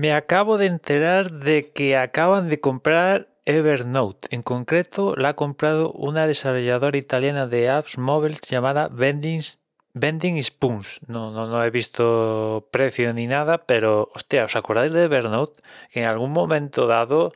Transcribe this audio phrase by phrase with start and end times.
[0.00, 4.28] Me acabo de enterar de que acaban de comprar Evernote.
[4.30, 11.00] En concreto, la ha comprado una desarrolladora italiana de apps móviles llamada Vending Spoons.
[11.06, 15.60] No, no, no he visto precio ni nada, pero hostia, ¿os acordáis de Evernote?
[15.90, 17.34] Que en algún momento dado,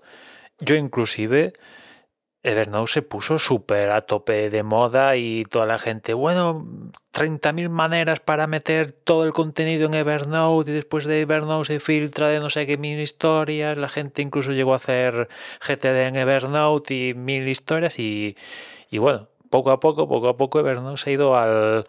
[0.59, 1.53] yo inclusive
[2.45, 6.67] Evernote se puso súper a tope de moda y toda la gente, bueno,
[7.15, 12.29] 30.000 maneras para meter todo el contenido en Evernote y después de Evernote se filtra
[12.29, 15.29] de no sé qué mil historias, la gente incluso llegó a hacer
[15.67, 18.37] GTD en Evernote y mil historias y,
[18.91, 21.87] y bueno, poco a poco, poco a poco Evernote se ha ido al,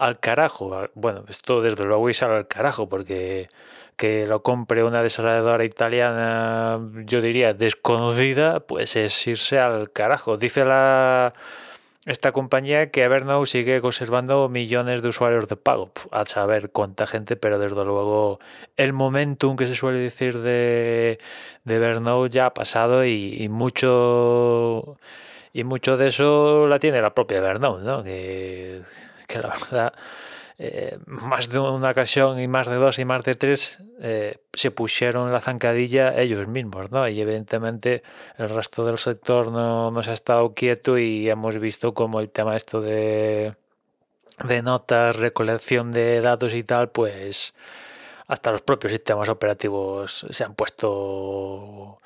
[0.00, 0.88] al carajo.
[0.94, 3.48] Bueno, esto desde luego es al carajo porque
[3.96, 10.38] que lo compre una desarrolladora italiana, yo diría desconocida, pues es irse al carajo.
[10.38, 11.34] Dice la
[12.06, 15.92] esta compañía que Evernote sigue conservando millones de usuarios de pago.
[16.12, 18.40] a saber cuánta gente, pero desde luego
[18.78, 21.18] el momentum que se suele decir de,
[21.64, 24.96] de Evernote ya ha pasado y, mucho
[25.52, 28.02] y mucho de eso la tiene la propia Evernote, ¿no?
[29.30, 29.92] Que la verdad
[30.62, 34.70] eh, más de una ocasión y más de dos y más de tres eh, se
[34.70, 37.08] pusieron la zancadilla ellos mismos, ¿no?
[37.08, 38.02] Y evidentemente
[38.36, 42.28] el resto del sector no, no se ha estado quieto y hemos visto como el
[42.28, 43.54] tema esto de,
[44.44, 47.54] de notas, recolección de datos y tal, pues
[48.26, 51.96] hasta los propios sistemas operativos se han puesto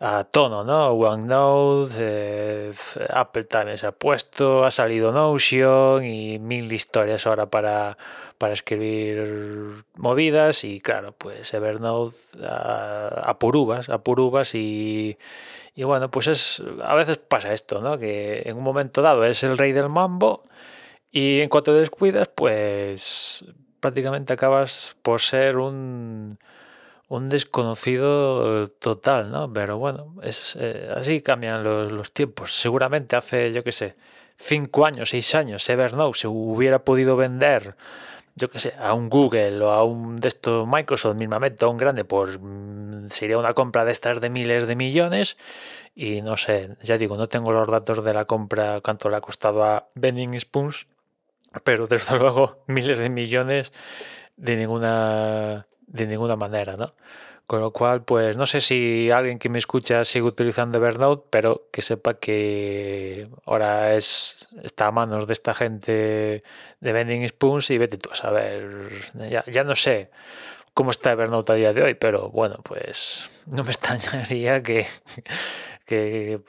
[0.00, 0.92] a tono, ¿no?
[0.92, 2.72] OneNote, eh,
[3.10, 7.98] Apple también se ha puesto, ha salido Notion y mil historias ahora para,
[8.38, 15.18] para escribir movidas y claro, pues Evernote a, a a purubas y,
[15.74, 17.98] y bueno, pues es a veces pasa esto, ¿no?
[17.98, 20.44] Que en un momento dado es el rey del mambo
[21.10, 23.44] y en cuanto descuidas, pues
[23.80, 26.38] prácticamente acabas por ser un
[27.10, 29.52] un desconocido total, ¿no?
[29.52, 32.54] Pero bueno, es eh, así cambian los, tiempos.
[32.60, 33.96] Seguramente hace, yo qué sé,
[34.36, 37.74] cinco años, seis años, Evernote se hubiera podido vender,
[38.36, 41.78] yo qué sé, a un Google o a un de estos Microsoft mismamente, a un
[41.78, 45.36] grande, pues mm, sería una compra de estas de miles de millones.
[45.96, 49.20] Y no sé, ya digo, no tengo los datos de la compra, cuánto le ha
[49.20, 50.86] costado a Vending Spoons,
[51.64, 53.72] pero desde luego miles de millones
[54.36, 56.94] de ninguna de ninguna manera, ¿no?
[57.46, 61.66] Con lo cual, pues no sé si alguien que me escucha sigue utilizando Evernote, pero
[61.72, 66.44] que sepa que ahora es, está a manos de esta gente
[66.80, 70.10] de Vending Spoons y vete tú a saber, ya, ya no sé
[70.74, 74.86] cómo está Evernote a día de hoy, pero bueno, pues no me extrañaría que,
[75.86, 76.40] que,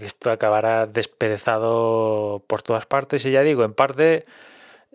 [0.00, 4.24] esto acabará despedezado por todas partes y ya digo, en parte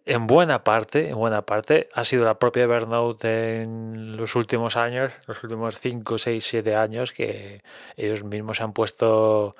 [0.05, 5.11] en buena parte, en buena parte, ha sido la propia Evernote en los últimos años,
[5.27, 7.61] los últimos 5, 6, 7 años, que
[7.97, 9.53] ellos mismos han puesto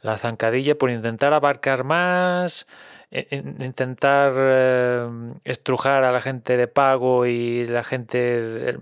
[0.00, 2.66] la zancadilla por intentar abarcar más,
[3.10, 5.08] intentar eh,
[5.44, 8.76] estrujar a la gente de pago y la gente,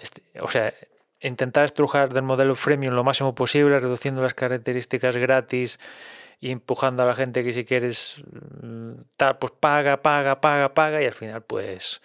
[0.00, 0.74] este, o sea,
[1.20, 5.78] intentar estrujar del modelo freemium lo máximo posible, reduciendo las características gratis
[6.40, 8.22] y empujando a la gente que si quieres
[9.16, 12.00] tal, pues paga, paga, paga, paga y al final pues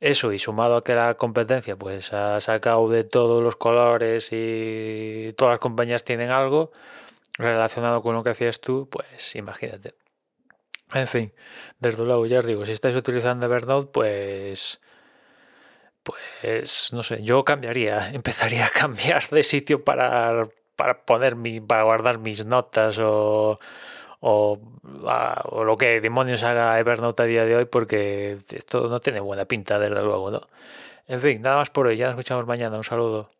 [0.00, 5.32] eso y sumado a que la competencia pues ha sacado de todos los colores y
[5.36, 6.72] todas las compañías tienen algo
[7.38, 9.94] relacionado con lo que hacías tú, pues imagínate.
[10.92, 11.32] En fin,
[11.80, 14.80] desde luego ya os digo, si estáis utilizando Evernote, pues
[16.02, 21.84] pues no sé, yo cambiaría, empezaría a cambiar de sitio para para poner mi, para
[21.84, 23.58] guardar mis notas o,
[24.26, 24.58] o,
[25.64, 29.78] lo que demonios haga Evernote a día de hoy porque esto no tiene buena pinta
[29.78, 30.40] desde luego, ¿no?
[31.06, 33.30] En fin, nada más por hoy, ya nos escuchamos mañana, un saludo.